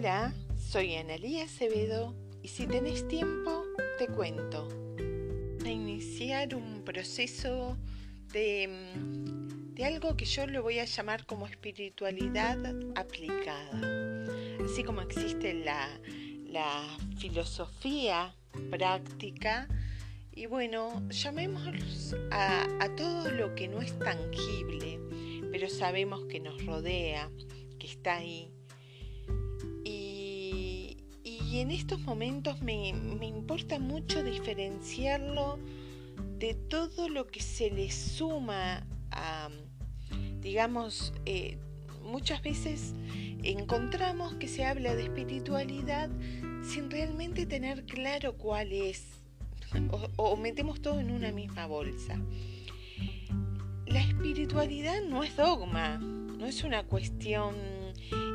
Hola, 0.00 0.32
soy 0.56 0.94
Analía 0.94 1.44
Acevedo 1.44 2.14
y 2.42 2.48
si 2.48 2.66
tenés 2.66 3.06
tiempo 3.06 3.64
te 3.98 4.06
cuento. 4.06 4.66
A 5.62 5.68
iniciar 5.68 6.54
un 6.54 6.82
proceso 6.86 7.76
de, 8.32 8.66
mm, 8.66 9.74
de 9.74 9.84
algo 9.84 10.16
que 10.16 10.24
yo 10.24 10.46
lo 10.46 10.62
voy 10.62 10.78
a 10.78 10.86
llamar 10.86 11.26
como 11.26 11.46
espiritualidad 11.46 12.56
aplicada. 12.96 14.26
Así 14.64 14.84
como 14.84 15.02
existe 15.02 15.52
la, 15.52 15.86
la 16.46 16.82
filosofía 17.18 18.34
práctica, 18.70 19.68
y 20.32 20.46
bueno, 20.46 21.06
llamemos 21.10 22.16
a, 22.30 22.66
a, 22.82 22.96
todo 22.96 23.30
lo 23.32 23.54
que 23.54 23.68
no 23.68 23.82
es 23.82 23.98
tangible, 23.98 24.98
pero 25.52 25.68
sabemos 25.68 26.24
que 26.24 26.40
nos 26.40 26.64
rodea, 26.64 27.30
que 27.78 27.86
está 27.86 28.16
ahí, 28.16 28.50
y 31.50 31.58
en 31.58 31.72
estos 31.72 31.98
momentos 32.02 32.62
me, 32.62 32.90
importa 32.90 33.80
mucho 33.80 34.22
diferenciarlo 34.22 35.58
de 36.38 36.54
todo 36.54 37.08
lo 37.08 37.26
que 37.26 37.40
se 37.40 37.72
le 37.72 37.90
suma 37.90 38.86
a, 39.10 39.48
digamos, 40.40 41.12
eh, 41.26 41.58
muchas 42.04 42.40
veces 42.42 42.94
encontramos 43.42 44.34
que 44.34 44.46
se 44.46 44.64
habla 44.64 44.94
de 44.94 45.02
espiritualidad 45.04 46.08
sin 46.62 46.88
realmente 46.88 47.46
tener 47.46 47.84
claro 47.84 48.36
cuál 48.36 48.70
es, 48.70 49.20
o 50.16 50.36
metemos 50.36 50.80
todo 50.80 51.00
en 51.00 51.10
una 51.10 51.32
misma 51.32 51.66
bolsa. 51.66 52.16
La 53.86 54.00
espiritualidad 54.00 55.02
no 55.02 55.24
es 55.24 55.36
dogma, 55.36 55.98
no 55.98 56.46
es 56.46 56.62
una 56.62 56.84
cuestión 56.84 57.79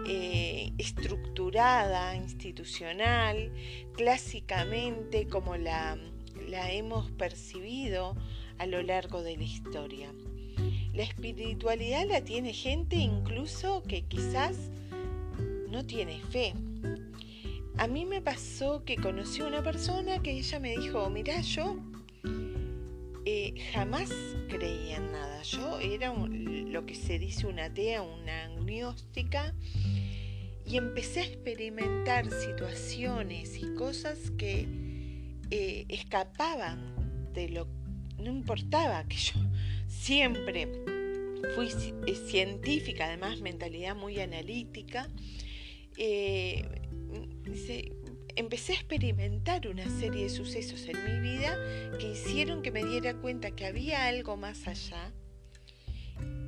eh, 0.05 0.71
estructurada, 0.77 2.15
institucional, 2.15 3.51
clásicamente 3.93 5.27
como 5.27 5.57
la, 5.57 5.97
la 6.47 6.71
hemos 6.71 7.11
percibido 7.11 8.15
a 8.57 8.65
lo 8.65 8.81
largo 8.81 9.23
de 9.23 9.37
la 9.37 9.43
historia. 9.43 10.13
La 10.93 11.03
espiritualidad 11.03 12.05
la 12.07 12.21
tiene 12.21 12.53
gente 12.53 12.95
incluso 12.95 13.83
que 13.83 14.03
quizás 14.03 14.69
no 15.69 15.85
tiene 15.85 16.21
fe. 16.29 16.53
A 17.77 17.87
mí 17.87 18.05
me 18.05 18.21
pasó 18.21 18.85
que 18.85 18.95
conocí 18.95 19.41
a 19.41 19.47
una 19.47 19.61
persona 19.61 20.21
que 20.21 20.31
ella 20.31 20.59
me 20.59 20.77
dijo, 20.77 21.09
mira, 21.09 21.41
yo 21.41 21.77
eh, 23.25 23.55
jamás 23.73 24.09
creía 24.47 24.97
en 24.97 25.11
nada. 25.11 25.41
Yo 25.41 25.79
era 25.79 26.13
lo 26.13 26.85
que 26.85 26.95
se 26.95 27.19
dice 27.19 27.47
una 27.47 27.65
atea, 27.65 28.01
una 28.01 28.45
agnóstica, 28.45 29.53
y 30.65 30.77
empecé 30.77 31.21
a 31.21 31.25
experimentar 31.25 32.29
situaciones 32.31 33.57
y 33.57 33.73
cosas 33.75 34.31
que 34.37 34.67
eh, 35.51 35.85
escapaban 35.89 37.33
de 37.33 37.49
lo 37.49 37.67
no 38.17 38.31
importaba 38.31 39.03
que 39.07 39.17
yo 39.17 39.33
siempre 39.87 40.67
fui 41.55 41.67
eh, 42.07 42.15
científica, 42.15 43.05
además 43.05 43.41
mentalidad 43.41 43.95
muy 43.95 44.19
analítica. 44.19 45.07
Empecé 48.35 48.73
a 48.73 48.75
experimentar 48.75 49.67
una 49.67 49.87
serie 49.99 50.23
de 50.23 50.29
sucesos 50.29 50.87
en 50.87 51.03
mi 51.03 51.19
vida 51.19 51.57
que 51.99 52.11
hicieron 52.11 52.61
que 52.61 52.71
me 52.71 52.83
diera 52.83 53.13
cuenta 53.15 53.51
que 53.51 53.65
había 53.65 54.07
algo 54.07 54.35
más 54.37 54.67
allá 54.67 55.13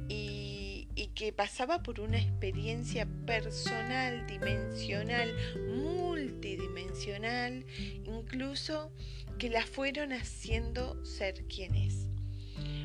y, 0.10 0.88
que 1.16 1.32
pasaba 1.34 1.82
por 1.82 2.00
una 2.00 2.20
experiencia 2.20 3.08
personal, 3.26 4.28
dimensional, 4.28 5.34
multidimensional, 5.68 7.66
incluso 8.06 8.92
que 9.40 9.50
la 9.50 9.66
fueron 9.66 10.14
haciendo 10.14 11.04
ser 11.04 11.46
quien 11.48 11.74
es. 11.74 12.08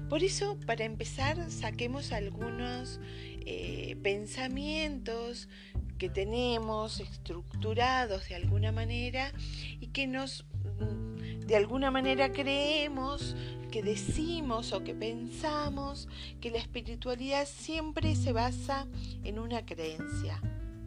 Por 0.08 0.22
eso, 0.22 0.58
para 0.66 0.86
empezar, 0.86 1.50
saquemos 1.50 2.12
algunos 2.12 3.00
eh, 3.44 3.96
pensamientos 4.02 5.48
que 6.02 6.08
tenemos 6.08 6.98
estructurados 6.98 8.28
de 8.28 8.34
alguna 8.34 8.72
manera 8.72 9.32
y 9.78 9.86
que 9.86 10.08
nos 10.08 10.44
mm, 10.80 11.46
de 11.46 11.54
alguna 11.54 11.92
manera 11.92 12.32
creemos, 12.32 13.36
que 13.70 13.84
decimos 13.84 14.72
o 14.72 14.82
que 14.82 14.96
pensamos 14.96 16.08
que 16.41 16.50
la 16.50 16.58
espiritualidad 16.58 17.46
siempre 17.46 18.16
se 18.16 18.32
basa 18.32 18.88
en 19.22 19.38
una 19.38 19.64
creencia. 19.64 20.41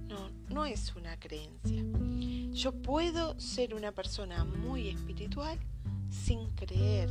No, 0.10 0.32
no 0.50 0.66
es 0.66 0.94
una 0.98 1.18
creencia. 1.18 1.82
Yo 2.52 2.74
puedo 2.74 3.40
ser 3.40 3.74
una 3.74 3.94
persona 3.94 4.44
muy 4.44 4.90
espiritual 4.90 5.58
sin 6.10 6.50
creer. 6.56 7.08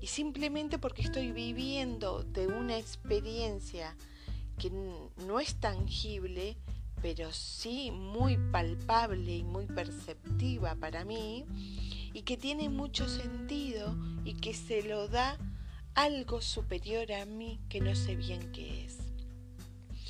Y 0.00 0.08
simplemente 0.08 0.80
porque 0.80 1.02
estoy 1.02 1.30
viviendo 1.30 2.24
de 2.24 2.48
una 2.48 2.76
experiencia 2.76 3.94
que 4.58 4.70
no 4.70 5.38
es 5.38 5.54
tangible, 5.60 6.56
pero 7.00 7.32
sí 7.32 7.90
muy 7.90 8.36
palpable 8.50 9.36
y 9.36 9.44
muy 9.44 9.66
perceptiva 9.66 10.74
para 10.76 11.04
mí 11.04 11.44
y 12.12 12.22
que 12.22 12.36
tiene 12.36 12.68
mucho 12.68 13.08
sentido 13.08 13.96
y 14.24 14.34
que 14.34 14.54
se 14.54 14.82
lo 14.82 15.08
da 15.08 15.38
algo 15.94 16.40
superior 16.40 17.12
a 17.12 17.24
mí 17.24 17.60
que 17.68 17.80
no 17.80 17.94
sé 17.94 18.16
bien 18.16 18.52
qué 18.52 18.84
es. 18.84 18.98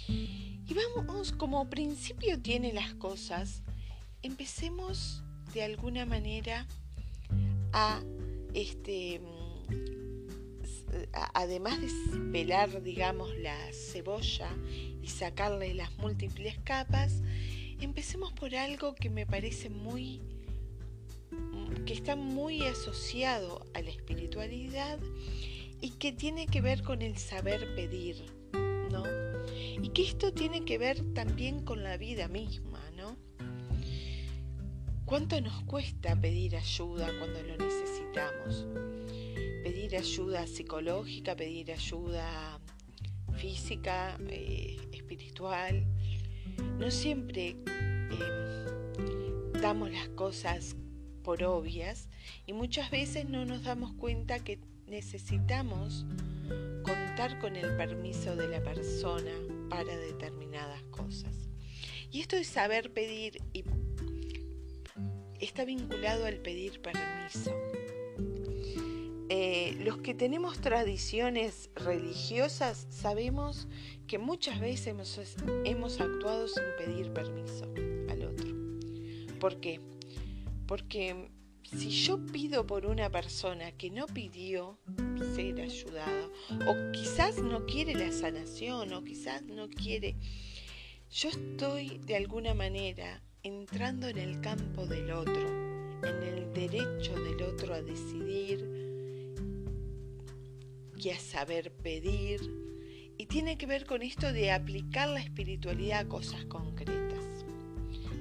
Y 0.09 0.75
vamos, 0.75 1.33
como 1.33 1.69
principio 1.71 2.41
tiene 2.41 2.73
las 2.73 2.95
cosas, 2.95 3.63
empecemos 4.23 5.23
de 5.55 5.63
alguna 5.65 6.05
manera 6.05 6.67
a 7.73 8.03
este 8.53 9.21
además 11.35 11.81
de 11.81 12.19
pelar, 12.33 12.83
digamos, 12.83 13.37
la 13.39 13.57
cebolla 13.73 14.51
y 15.03 15.09
sacarle 15.09 15.75
las 15.75 15.97
múltiples 15.99 16.59
capas, 16.65 17.23
empecemos 17.81 18.33
por 18.33 18.55
algo 18.55 18.95
que 18.95 19.11
me 19.11 19.27
parece 19.27 19.71
muy 19.71 20.21
que 21.85 21.95
está 21.95 22.17
muy 22.17 22.63
asociado 22.67 23.65
a 23.75 23.81
la 23.81 23.91
espiritualidad 23.91 24.99
y 25.81 25.91
que 25.93 26.13
tiene 26.13 26.47
que 26.47 26.61
ver 26.61 26.83
con 26.83 27.03
el 27.03 27.17
saber 27.17 27.75
pedir, 27.75 28.25
¿no? 28.91 29.05
Y 29.83 29.89
que 29.91 30.03
esto 30.03 30.33
tiene 30.33 30.65
que 30.65 30.77
ver 30.77 31.15
también 31.15 31.65
con 31.65 31.83
la 31.83 31.97
vida 31.97 32.29
misma, 32.29 32.81
¿no? 32.97 33.17
¿Cuánto 35.05 35.41
nos 35.41 35.63
cuesta 35.65 36.15
pedir 36.21 36.57
ayuda 36.57 37.11
cuando 37.19 37.43
lo 37.43 37.57
necesitamos? 37.57 38.67
Pedir 39.69 39.97
ayuda 39.97 40.47
psicológica, 40.47 41.37
pedir 41.37 41.71
ayuda 41.73 42.59
física, 43.37 44.17
eh, 44.31 44.79
espiritual. 44.93 45.85
No 46.79 46.91
siempre 46.91 47.51
em, 47.67 49.53
damos 49.61 49.91
las 49.91 50.09
cosas 50.09 50.75
por 51.23 51.45
obvias 51.45 52.09
y 52.47 52.55
muchas 52.55 52.91
veces 52.91 53.29
no 53.29 53.45
nos 53.45 53.63
damos 53.63 53.93
cuenta 53.93 54.43
que 54.43 54.59
necesitamos 54.87 56.07
contar 56.83 57.39
con 57.39 57.55
el 57.55 57.77
permiso 57.77 58.37
de 58.37 58.49
la 58.49 58.63
persona 58.63 59.33
para 59.69 59.95
determinadas 59.99 60.83
cosas. 60.85 61.51
Y 62.11 62.23
esto 62.23 62.37
de 62.37 62.45
saber 62.45 62.91
pedir 62.95 63.43
y 63.53 63.65
está 65.39 65.67
vinculado 65.67 66.25
al 66.25 66.39
pedir 66.39 66.81
permiso. 66.81 67.53
Los 69.73 69.99
que 69.99 70.15
tenemos 70.15 70.61
tradiciones 70.61 71.71
religiosas 71.75 72.87
sabemos 72.91 73.69
que 74.07 74.19
muchas 74.19 74.61
veces 74.61 74.89
hemos, 74.89 75.19
hemos, 75.65 76.01
actuado 76.01 76.49
sin 76.49 76.65
pedir 76.79 77.13
permiso 77.13 77.65
al 78.09 78.25
otro. 78.25 78.55
¿Por 79.39 79.61
qué? 79.61 79.81
Porque 80.67 81.31
si 81.63 81.91
yo 81.91 82.25
pido 82.27 82.67
por 82.67 82.87
una 82.87 83.11
persona 83.11 83.73
que 83.73 83.91
no 83.91 84.07
pidió 84.07 84.79
ser 85.35 85.61
ayudada, 85.61 86.29
o 86.67 86.93
quizás 86.93 87.43
no 87.43 87.67
quiere 87.67 87.95
la 87.95 88.13
sanación, 88.13 88.93
o 88.93 89.05
quizás 89.05 89.43
no 89.43 89.69
quiere, 89.69 90.17
yo 91.11 91.29
estoy 91.29 91.99
de 91.99 92.17
alguna 92.17 92.55
manera 92.55 93.23
entrando 93.43 94.09
en 94.09 94.19
el 94.19 94.41
campo 94.41 94.87
del 94.87 95.11
otro, 95.11 95.49
en 96.03 96.23
el 96.23 96.53
derecho 96.53 97.15
del 97.15 97.43
otro 97.43 97.75
a 97.75 97.83
decidir, 97.83 98.88
y 100.99 101.11
a 101.11 101.19
saber 101.19 101.71
pedir. 101.71 102.41
Y 103.17 103.27
tiene 103.27 103.57
que 103.57 103.67
ver 103.67 103.87
con 103.87 104.03
esto 104.03 104.33
de 104.33 104.51
aplicar 104.51 105.09
la 105.09 105.21
espiritualidad 105.21 106.01
a 106.01 106.09
cosas 106.09 106.45
concretas. 106.47 107.25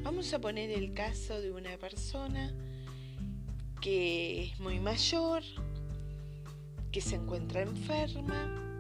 Vamos 0.03 0.33
a 0.33 0.39
poner 0.39 0.71
el 0.71 0.94
caso 0.94 1.39
de 1.39 1.51
una 1.51 1.77
persona 1.77 2.53
que 3.81 4.44
es 4.44 4.59
muy 4.59 4.79
mayor, 4.79 5.44
que 6.91 7.01
se 7.01 7.15
encuentra 7.15 7.62
enferma 7.62 8.74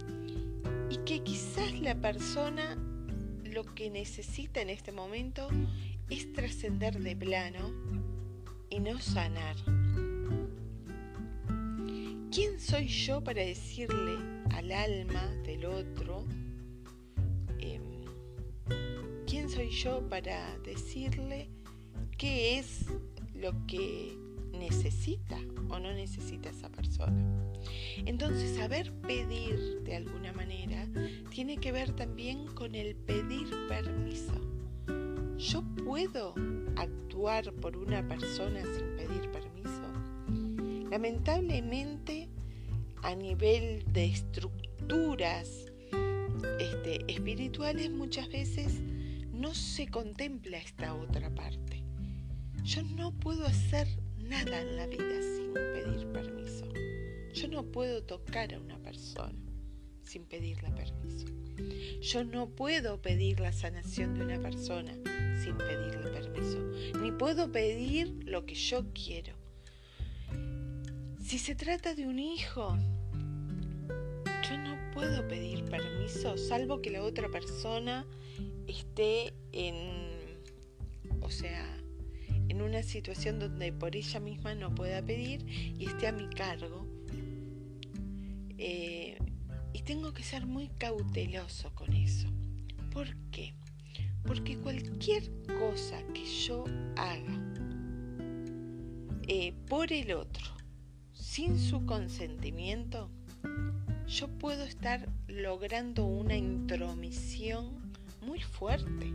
y 0.89 0.97
que 0.97 1.23
quizás 1.23 1.79
la 1.79 1.95
persona 1.95 2.77
lo 3.43 3.63
que 3.75 3.89
necesita 3.89 4.61
en 4.61 4.69
este 4.69 4.91
momento 4.91 5.49
es 6.09 6.31
trascender 6.33 6.99
de 6.99 7.15
plano 7.15 7.71
y 8.69 8.79
no 8.79 8.99
sanar. 8.99 9.55
¿Quién 12.37 12.59
soy 12.59 12.85
yo 12.85 13.23
para 13.23 13.41
decirle 13.41 14.15
al 14.51 14.71
alma 14.71 15.25
del 15.43 15.65
otro? 15.65 16.23
Em, 17.57 17.81
¿Quién 19.25 19.49
soy 19.49 19.71
yo 19.71 20.07
para 20.07 20.55
decirle 20.59 21.49
qué 22.15 22.59
es 22.59 22.85
lo 23.33 23.65
que 23.65 24.15
necesita 24.51 25.39
o 25.69 25.79
no 25.79 25.91
necesita 25.93 26.49
esa 26.49 26.69
persona? 26.69 27.51
Entonces, 28.05 28.55
saber 28.55 28.93
pedir 29.01 29.81
de 29.81 29.95
alguna 29.95 30.31
manera 30.31 30.87
tiene 31.31 31.57
que 31.57 31.71
ver 31.71 31.93
también 31.93 32.45
con 32.53 32.75
el 32.75 32.95
pedir 32.95 33.49
permiso. 33.67 34.39
¿Yo 35.39 35.63
puedo 35.83 36.35
actuar 36.75 37.51
por 37.53 37.75
una 37.77 38.07
persona 38.07 38.61
sin 38.61 38.95
pedir 38.95 39.27
permiso? 39.31 39.47
Lamentablemente, 40.91 42.26
a 43.03 43.15
nivel 43.15 43.83
de 43.91 44.05
estructuras 44.05 45.71
este, 46.59 47.03
espirituales, 47.07 47.89
muchas 47.91 48.29
veces 48.29 48.81
no 49.31 49.53
se 49.53 49.87
contempla 49.87 50.57
esta 50.57 50.93
otra 50.93 51.33
parte. 51.33 51.83
Yo 52.63 52.83
no 52.83 53.11
puedo 53.11 53.45
hacer 53.45 53.87
nada 54.17 54.61
en 54.61 54.75
la 54.75 54.87
vida 54.87 55.21
sin 55.21 55.53
pedir 55.53 56.07
permiso. 56.11 56.65
Yo 57.33 57.47
no 57.47 57.63
puedo 57.63 58.03
tocar 58.03 58.53
a 58.53 58.59
una 58.59 58.77
persona 58.79 59.39
sin 60.03 60.25
pedirle 60.25 60.71
permiso. 60.71 61.27
Yo 62.01 62.23
no 62.23 62.49
puedo 62.49 63.01
pedir 63.01 63.39
la 63.39 63.51
sanación 63.51 64.15
de 64.15 64.25
una 64.25 64.39
persona 64.39 64.93
sin 65.43 65.57
pedirle 65.57 66.09
permiso. 66.09 66.59
Ni 67.01 67.11
puedo 67.11 67.51
pedir 67.51 68.23
lo 68.25 68.45
que 68.45 68.55
yo 68.55 68.85
quiero. 68.93 69.36
Si 71.27 71.39
se 71.39 71.55
trata 71.55 71.93
de 71.93 72.07
un 72.07 72.19
hijo, 72.19 72.77
yo 74.49 74.57
no 74.59 74.77
puedo 74.93 75.27
pedir 75.27 75.65
permiso 75.65 76.37
salvo 76.37 76.81
que 76.81 76.89
la 76.89 77.03
otra 77.03 77.27
persona 77.27 78.05
esté 78.65 79.33
en, 79.51 80.39
o 81.19 81.29
sea, 81.29 81.65
en 82.47 82.61
una 82.61 82.81
situación 82.81 83.39
donde 83.39 83.73
por 83.73 83.97
ella 83.97 84.21
misma 84.21 84.55
no 84.55 84.73
pueda 84.73 85.01
pedir 85.01 85.45
y 85.77 85.87
esté 85.87 86.07
a 86.07 86.13
mi 86.13 86.29
cargo 86.29 86.87
eh, 88.57 89.17
y 89.73 89.81
tengo 89.81 90.13
que 90.13 90.23
ser 90.23 90.45
muy 90.45 90.69
cauteloso 90.77 91.75
con 91.75 91.91
eso. 91.91 92.29
¿Por 92.93 93.13
qué? 93.31 93.53
Porque 94.25 94.57
cualquier 94.59 95.29
cosa 95.59 96.01
que 96.13 96.23
yo 96.23 96.63
haga 96.95 97.53
eh, 99.27 99.51
por 99.67 99.91
el 99.91 100.13
otro, 100.13 100.56
sin 101.37 101.59
su 101.59 101.85
consentimiento, 101.85 103.11
yo 104.07 104.27
puedo 104.27 104.63
estar 104.63 105.07
logrando 105.27 106.03
una 106.03 106.35
intromisión 106.35 107.93
muy 108.21 108.41
fuerte. 108.41 109.13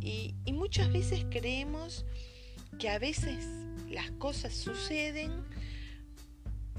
y 0.00 0.52
muchas 0.52 0.92
veces 0.92 1.24
creemos 1.30 2.04
que 2.80 2.88
a 2.88 2.98
veces 2.98 3.46
las 3.88 4.10
cosas 4.18 4.52
suceden 4.52 5.30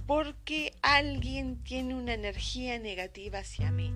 porque 0.05 0.73
alguien 0.81 1.63
tiene 1.63 1.95
una 1.95 2.13
energía 2.13 2.79
negativa 2.79 3.39
hacia 3.39 3.71
mí. 3.71 3.93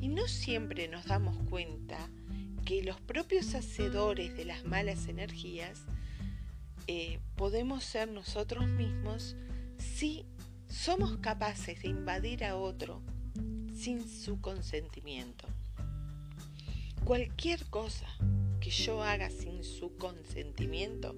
Y 0.00 0.08
no 0.08 0.28
siempre 0.28 0.88
nos 0.88 1.04
damos 1.04 1.36
cuenta 1.50 2.08
que 2.64 2.82
los 2.82 3.02
propios 3.02 3.54
hacedores 3.54 4.34
de 4.34 4.46
las 4.46 4.64
malas 4.64 5.08
energías 5.08 5.82
eh, 6.86 7.18
podemos 7.36 7.84
ser 7.84 8.08
nosotros 8.08 8.66
mismos 8.66 9.36
si 9.78 10.26
somos 10.68 11.16
capaces 11.18 11.82
de 11.82 11.88
invadir 11.88 12.44
a 12.44 12.56
otro 12.56 13.02
sin 13.74 14.08
su 14.08 14.40
consentimiento. 14.40 15.46
Cualquier 17.04 17.64
cosa 17.66 18.06
que 18.60 18.70
yo 18.70 19.02
haga 19.02 19.30
sin 19.30 19.64
su 19.64 19.96
consentimiento, 19.96 21.14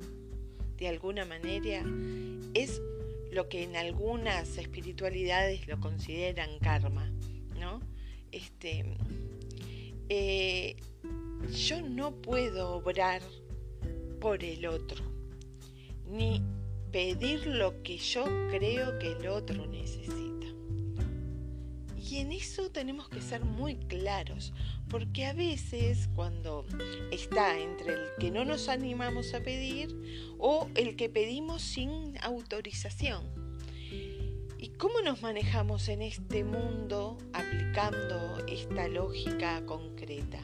de 0.76 0.88
alguna 0.88 1.24
manera, 1.24 1.84
es 2.54 2.80
lo 3.32 3.48
que 3.48 3.62
en 3.64 3.76
algunas 3.76 4.58
espiritualidades 4.58 5.66
lo 5.66 5.80
consideran 5.80 6.58
karma, 6.58 7.10
¿no? 7.58 7.80
Este, 8.30 8.84
eh, 10.08 10.76
yo 11.52 11.82
no 11.82 12.12
puedo 12.12 12.76
obrar 12.76 13.22
por 14.20 14.44
el 14.44 14.66
otro, 14.66 15.02
ni 16.06 16.42
pedir 16.90 17.46
lo 17.46 17.82
que 17.82 17.98
yo 17.98 18.25
creo 18.50 18.98
que 18.98 19.12
el 19.12 19.28
otro 19.28 19.66
necesita. 19.66 20.46
Y 21.96 22.16
en 22.16 22.32
eso 22.32 22.70
tenemos 22.70 23.08
que 23.08 23.20
ser 23.20 23.44
muy 23.44 23.76
claros, 23.76 24.52
porque 24.88 25.26
a 25.26 25.32
veces 25.32 26.08
cuando 26.14 26.66
está 27.12 27.58
entre 27.60 27.94
el 27.94 28.00
que 28.19 28.32
no 28.32 28.44
nos 28.44 28.69
animamos 28.69 29.32
a 29.34 29.40
pedir 29.40 30.34
o 30.38 30.69
el 30.75 30.96
que 30.96 31.08
pedimos 31.08 31.62
sin 31.62 32.19
autorización. 32.22 33.22
¿Y 34.58 34.70
cómo 34.70 35.00
nos 35.02 35.22
manejamos 35.22 35.88
en 35.88 36.02
este 36.02 36.44
mundo 36.44 37.16
aplicando 37.32 38.44
esta 38.46 38.88
lógica 38.88 39.64
concreta? 39.64 40.40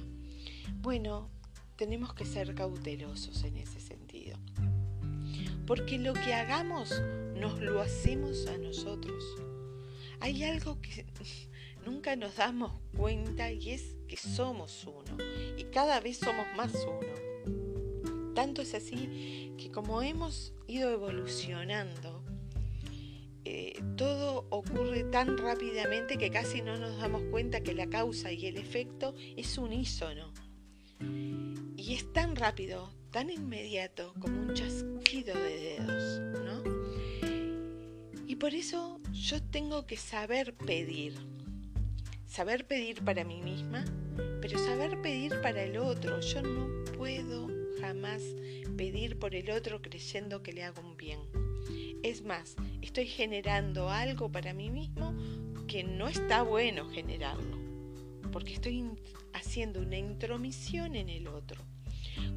Bueno, 0.77 1.29
tenemos 1.77 2.15
que 2.15 2.25
ser 2.25 2.55
cautelosos 2.55 3.45
en 3.45 3.57
ese 3.57 3.81
sentido. 3.81 4.39
Porque 5.67 5.99
lo 5.99 6.15
que 6.15 6.33
hagamos 6.33 7.03
nos 7.35 7.61
lo 7.61 7.81
hacemos 7.81 8.47
a 8.47 8.57
nosotros. 8.57 9.25
Hay 10.21 10.45
algo 10.45 10.81
que 10.81 11.05
nunca 11.85 12.17
nos 12.17 12.37
damos 12.37 12.73
cuenta 12.97 13.51
y 13.53 13.71
es 13.71 13.97
que 14.09 14.17
somos 14.17 14.85
uno 14.87 15.17
y 15.57 15.65
cada 15.65 16.01
vez 16.01 16.19
somos 16.19 16.47
más 16.57 16.73
uno. 16.87 18.35
Tanto 18.35 18.63
es 18.63 18.75
así 18.75 19.53
que 19.59 19.71
como 19.71 20.03
hemos 20.03 20.53
ido 20.67 20.91
evolucionando, 20.91 22.23
eh, 23.45 23.81
todo 23.97 24.47
ocurre 24.51 25.05
tan 25.05 25.39
rápidamente 25.39 26.19
que 26.19 26.31
casi 26.31 26.63
no 26.63 26.77
nos 26.77 26.99
damos 26.99 27.23
cuenta 27.31 27.61
que 27.61 27.75
la 27.75 27.89
causa 27.89 28.33
y 28.33 28.47
el 28.47 28.57
efecto 28.57 29.15
es 29.37 29.57
unísono. 29.57 30.33
Y 31.77 31.95
es 31.95 32.13
tan 32.13 32.37
rápido, 32.37 32.93
tan 33.11 33.31
inmediato 33.31 34.15
como 34.21 34.41
un 34.41 34.55
chasquido 34.55 34.96
de 35.25 35.77
dedos, 35.79 36.21
¿no? 36.45 36.63
Y 38.27 38.37
por 38.37 38.55
eso 38.55 39.01
yo 39.13 39.43
tengo 39.43 39.87
que 39.87 39.97
saber 39.97 40.55
pedir 40.55 41.15
saber 42.37 42.67
pedir 42.67 43.03
para 43.03 43.25
mí 43.25 43.41
misma, 43.41 43.83
pero 44.43 44.59
saber 44.59 45.01
pedir 45.01 45.41
para 45.41 45.63
el 45.63 45.79
otro. 45.79 46.21
Yo 46.21 46.43
no 46.43 46.85
puedo 46.99 47.49
jamás 47.81 48.23
pedir 48.77 49.19
por 49.19 49.35
el 49.35 49.51
otro 49.51 49.81
creyendo 49.81 50.43
que 50.43 50.53
le 50.53 50.63
hago 50.63 50.83
un 50.83 50.99
bien. 50.99 51.21
Es 52.03 52.23
más, 52.23 52.55
estoy 52.83 53.07
generando 53.07 53.89
algo 53.89 54.31
para 54.31 54.53
mí 54.53 54.69
mismo 54.69 55.15
que 55.67 55.83
no 55.83 56.09
está 56.09 56.43
bueno 56.43 56.91
generarlo, 56.91 57.57
porque 58.33 58.53
estoy 58.53 58.85
haciendo 59.33 59.81
una 59.81 59.97
intromisión 59.97 60.95
en 60.95 61.09
el 61.09 61.29
otro. 61.29 61.65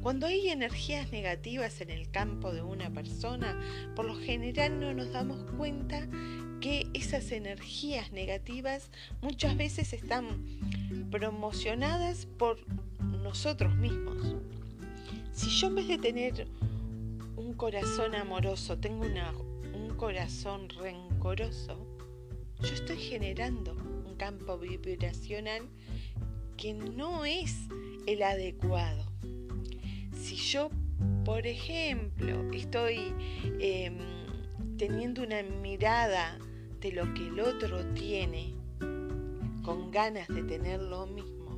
Cuando 0.02 0.26
hay 0.26 0.48
energías 0.48 1.12
negativas 1.12 1.82
en 1.82 1.90
el 1.90 2.10
campo 2.10 2.52
de 2.52 2.62
una 2.62 2.90
persona, 2.90 3.60
por 3.94 4.06
lo 4.06 4.16
general 4.16 4.80
no 4.80 4.94
nos 4.94 5.12
damos 5.12 5.44
cuenta 5.58 6.08
que 6.62 6.88
esas 6.94 7.32
energías 7.32 8.10
negativas 8.10 8.90
muchas 9.20 9.58
veces 9.58 9.92
están 9.92 10.46
promocionadas 11.10 12.24
por 12.24 12.58
nosotros 13.22 13.76
mismos. 13.76 14.36
Si 15.32 15.50
yo 15.50 15.66
en 15.66 15.74
vez 15.74 15.88
de 15.88 15.98
tener 15.98 16.48
un 17.36 17.52
corazón 17.52 18.14
amoroso, 18.14 18.78
tengo 18.78 19.04
un 19.04 19.96
corazón 19.96 20.70
rencoroso, 20.70 21.76
yo 22.62 22.72
estoy 22.72 22.96
generando 22.96 23.74
un 23.74 24.14
campo 24.16 24.56
vibracional 24.56 25.68
que 26.56 26.72
no 26.72 27.26
es 27.26 27.54
el 28.06 28.22
adecuado. 28.22 29.09
Yo, 30.50 30.68
por 31.24 31.46
ejemplo, 31.46 32.50
estoy 32.52 33.14
em, 33.60 33.98
teniendo 34.76 35.22
una 35.22 35.44
mirada 35.44 36.40
de 36.80 36.90
lo 36.90 37.14
que 37.14 37.28
el 37.28 37.38
otro 37.38 37.86
tiene, 37.94 38.56
con 39.62 39.92
ganas 39.92 40.26
de 40.26 40.42
tener 40.42 40.82
lo 40.82 41.06
mismo, 41.06 41.56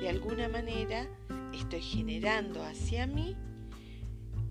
de 0.00 0.08
alguna 0.08 0.48
manera 0.48 1.08
estoy 1.52 1.80
generando 1.80 2.62
hacia 2.62 3.08
mí 3.08 3.36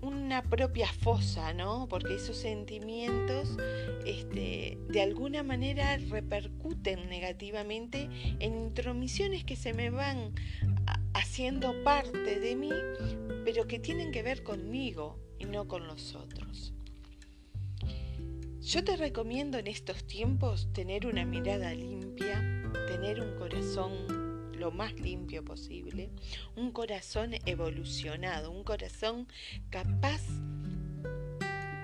una 0.02 0.42
propia 0.42 0.92
fosa, 0.92 1.54
¿no? 1.54 1.88
Porque 1.88 2.16
esos 2.16 2.36
sentimientos 2.36 3.56
este, 4.04 4.76
de 4.90 5.00
alguna 5.00 5.42
manera 5.42 5.96
repercuten 5.96 7.08
negativamente 7.08 8.10
en 8.38 8.54
intromisiones 8.54 9.44
que 9.44 9.56
se 9.56 9.72
me 9.72 9.88
van 9.88 10.34
haciendo 11.14 11.72
parte 11.84 12.40
de 12.40 12.56
mí, 12.56 12.70
pero 13.44 13.66
que 13.66 13.78
tienen 13.78 14.12
que 14.12 14.22
ver 14.22 14.42
conmigo 14.42 15.18
y 15.38 15.44
no 15.46 15.66
con 15.68 15.86
los 15.86 16.14
otros. 16.14 16.72
Yo 18.60 18.84
te 18.84 18.96
recomiendo 18.96 19.58
en 19.58 19.66
estos 19.66 20.06
tiempos 20.06 20.72
tener 20.72 21.06
una 21.06 21.24
mirada 21.24 21.74
limpia, 21.74 22.40
tener 22.86 23.20
un 23.20 23.36
corazón 23.36 24.52
lo 24.56 24.70
más 24.70 24.94
limpio 25.00 25.44
posible, 25.44 26.10
un 26.54 26.70
corazón 26.70 27.32
evolucionado, 27.44 28.52
un 28.52 28.62
corazón 28.62 29.26
capaz 29.70 30.22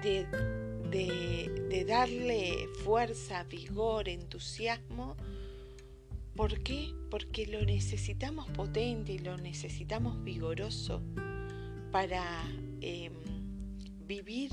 de, 0.03 1.85
darle 1.87 2.69
fuerza, 2.85 3.43
vigor, 3.43 4.09
entusiasmo. 4.09 5.17
¿Por 6.37 6.63
qué? 6.63 6.95
Porque 7.11 7.47
lo 7.47 7.63
necesitamos 7.63 8.49
potente 8.51 9.15
y 9.15 9.19
lo 9.19 9.37
necesitamos 9.37 10.23
vigoroso 10.23 11.03
para 11.99 12.45
em, 12.81 13.11
vivir 14.07 14.53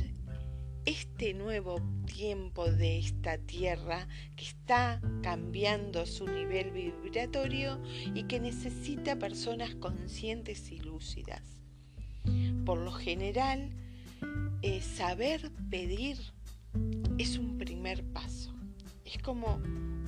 este 0.84 1.36
nuevo 1.36 1.80
tiempo 2.08 2.66
de 2.72 2.98
esta 2.98 3.38
tierra 3.38 4.08
que 4.36 4.46
está 4.46 5.00
cambiando 5.22 6.08
su 6.08 6.26
nivel 6.28 6.72
vibratorio 6.72 7.80
y 8.16 8.24
que 8.24 8.40
necesita 8.40 9.20
personas 9.20 9.76
conscientes 9.76 10.72
y 10.72 10.80
lúcidas. 10.80 11.62
Por 12.66 12.80
lo 12.80 12.92
general, 12.92 13.70
eh, 14.64 14.82
saber 14.82 15.52
pedir 15.70 16.18
es 17.20 17.38
un 17.38 17.60
primer 17.60 18.04
paso. 18.06 18.56
Es 19.06 19.22
como 19.22 19.58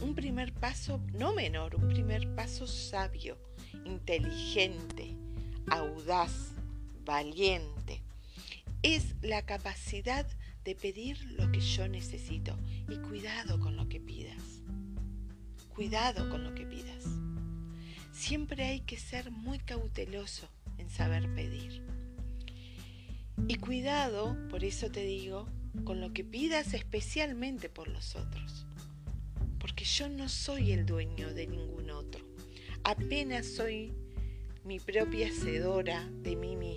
un 0.02 0.16
primer 0.16 0.56
paso 0.56 1.00
no 1.14 1.36
menor, 1.36 1.76
un 1.76 1.88
primer 1.88 2.34
paso 2.34 2.66
sabio, 2.66 3.38
inteligente, 3.86 5.16
audaz, 5.70 6.57
valiente. 7.08 8.04
Es 8.84 9.16
la 9.22 9.44
capacidad 9.44 10.28
de 10.64 10.76
pedir 10.76 11.20
lo 11.32 11.50
que 11.52 11.62
yo 11.62 11.88
necesito. 11.88 12.56
Y 12.90 12.98
cuidado 12.98 13.60
con 13.60 13.76
lo 13.78 13.88
que 13.88 14.00
pidas. 14.00 14.62
Cuidado 15.74 16.30
con 16.30 16.44
lo 16.44 16.54
que 16.54 16.66
pidas. 16.66 17.06
Siempre 18.12 18.66
hay 18.66 18.82
que 18.82 18.98
ser 18.98 19.32
muy 19.32 19.58
cauteloso 19.60 20.50
en 20.78 20.90
saber 20.90 21.34
pedir. 21.34 21.82
Y 23.48 23.56
cuidado, 23.56 24.36
por 24.50 24.64
eso 24.64 24.92
te 24.92 25.04
digo, 25.04 25.48
con 25.86 26.02
lo 26.02 26.12
que 26.12 26.26
pidas 26.26 26.74
especialmente 26.74 27.70
por 27.70 27.88
los 27.88 28.16
otros. 28.16 28.66
Porque 29.60 29.86
yo 29.86 30.10
no 30.10 30.28
soy 30.28 30.74
el 30.74 30.86
dueño 30.86 31.34
de 31.34 31.48
ningún 31.48 31.90
otro. 31.90 32.26
Apenas 32.84 33.46
soy 33.46 33.94
mi 34.66 34.80
propia 34.80 35.30
hacedora 35.30 36.10
de 36.24 36.36
mí 36.36 36.58
misma. 36.58 36.77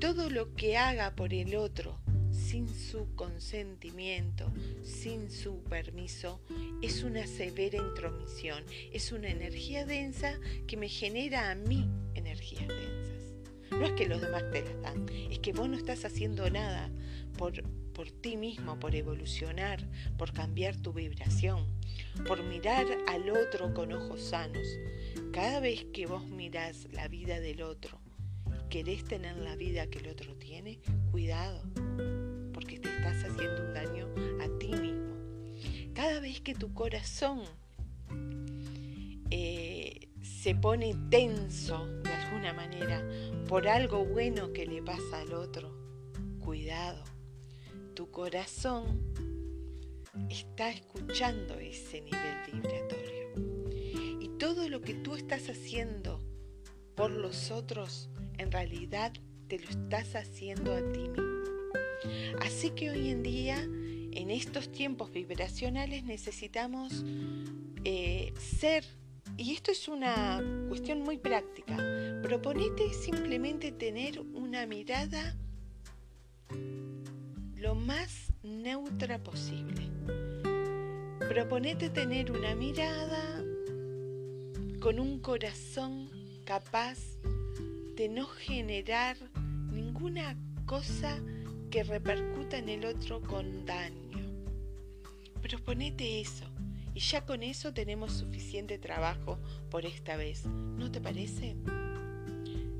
Todo 0.00 0.28
lo 0.28 0.54
que 0.54 0.76
haga 0.76 1.16
por 1.16 1.32
el 1.32 1.56
otro 1.56 1.98
sin 2.30 2.68
su 2.68 3.14
consentimiento, 3.14 4.52
sin 4.82 5.30
su 5.30 5.62
permiso, 5.64 6.42
es 6.82 7.02
una 7.02 7.26
severa 7.26 7.78
intromisión, 7.78 8.62
es 8.92 9.10
una 9.10 9.30
energía 9.30 9.86
densa 9.86 10.38
que 10.66 10.76
me 10.76 10.90
genera 10.90 11.50
a 11.50 11.54
mí 11.54 11.88
energías 12.14 12.68
densas. 12.68 13.70
No 13.70 13.86
es 13.86 13.92
que 13.92 14.06
los 14.06 14.20
demás 14.20 14.44
te 14.52 14.62
las 14.62 14.82
dan, 14.82 15.06
es 15.30 15.38
que 15.38 15.54
vos 15.54 15.66
no 15.66 15.78
estás 15.78 16.04
haciendo 16.04 16.50
nada 16.50 16.90
por, 17.38 17.62
por 17.94 18.10
ti 18.10 18.36
mismo, 18.36 18.78
por 18.78 18.94
evolucionar, 18.94 19.82
por 20.18 20.34
cambiar 20.34 20.76
tu 20.76 20.92
vibración, 20.92 21.66
por 22.28 22.42
mirar 22.42 22.86
al 23.08 23.30
otro 23.30 23.72
con 23.72 23.94
ojos 23.94 24.20
sanos. 24.20 24.66
Cada 25.32 25.58
vez 25.60 25.86
que 25.86 26.04
vos 26.04 26.26
mirás 26.26 26.86
la 26.92 27.08
vida 27.08 27.40
del 27.40 27.62
otro 27.62 28.05
querés 28.68 29.04
tener 29.04 29.36
la 29.36 29.56
vida 29.56 29.86
que 29.88 29.98
el 29.98 30.08
otro 30.08 30.34
tiene, 30.36 30.80
cuidado 31.10 31.62
estás 33.06 33.30
haciendo 33.30 33.62
un 33.62 33.74
daño 33.74 34.08
a 34.40 34.58
ti 34.58 34.68
mismo. 34.68 35.14
Cada 35.94 36.20
vez 36.20 36.40
que 36.40 36.54
tu 36.54 36.72
corazón 36.74 37.42
eh, 39.30 40.08
se 40.22 40.54
pone 40.54 40.94
tenso 41.10 41.86
de 42.02 42.10
alguna 42.10 42.52
manera 42.52 43.06
por 43.48 43.68
algo 43.68 44.04
bueno 44.04 44.52
que 44.52 44.66
le 44.66 44.82
pasa 44.82 45.20
al 45.20 45.34
otro, 45.34 45.72
cuidado, 46.40 47.04
tu 47.94 48.10
corazón 48.10 49.14
está 50.28 50.70
escuchando 50.70 51.54
ese 51.54 52.00
nivel 52.00 52.36
vibratorio. 52.52 54.20
Y 54.20 54.28
todo 54.38 54.68
lo 54.68 54.80
que 54.80 54.94
tú 54.94 55.14
estás 55.14 55.48
haciendo 55.48 56.20
por 56.94 57.10
los 57.10 57.50
otros, 57.50 58.08
en 58.38 58.52
realidad 58.52 59.12
te 59.48 59.58
lo 59.58 59.68
estás 59.68 60.14
haciendo 60.14 60.74
a 60.74 60.80
ti 60.92 61.08
mismo. 61.08 61.36
Así 62.40 62.70
que 62.70 62.90
hoy 62.90 63.08
en 63.08 63.22
día, 63.22 63.62
en 63.62 64.30
estos 64.30 64.70
tiempos 64.70 65.12
vibracionales, 65.12 66.04
necesitamos 66.04 67.04
eh, 67.84 68.32
ser, 68.38 68.84
y 69.36 69.52
esto 69.52 69.70
es 69.70 69.88
una 69.88 70.42
cuestión 70.68 71.00
muy 71.00 71.18
práctica, 71.18 71.76
proponete 72.22 72.92
simplemente 72.92 73.72
tener 73.72 74.20
una 74.20 74.66
mirada 74.66 75.36
lo 77.56 77.74
más 77.74 78.32
neutra 78.42 79.18
posible. 79.22 79.90
Proponete 81.28 81.90
tener 81.90 82.30
una 82.30 82.54
mirada 82.54 83.42
con 84.80 85.00
un 85.00 85.18
corazón 85.20 86.10
capaz 86.44 86.98
de 87.96 88.08
no 88.08 88.26
generar 88.26 89.16
ninguna 89.72 90.36
cosa 90.66 91.18
que 91.70 91.82
repercuta 91.82 92.58
en 92.58 92.68
el 92.68 92.84
otro 92.84 93.22
con 93.22 93.64
daño. 93.64 94.18
Pero 95.40 95.58
ponete 95.64 96.20
eso 96.20 96.44
y 96.94 97.00
ya 97.00 97.24
con 97.24 97.42
eso 97.42 97.72
tenemos 97.72 98.12
suficiente 98.12 98.78
trabajo 98.78 99.38
por 99.70 99.86
esta 99.86 100.16
vez. 100.16 100.46
¿No 100.46 100.90
te 100.90 101.00
parece? 101.00 101.56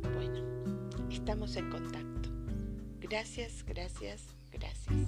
Bueno, 0.03 0.43
estamos 1.11 1.57
en 1.57 1.71
contacto. 1.71 2.31
Gracias, 3.01 3.65
gracias, 3.65 4.37
gracias. 4.51 5.07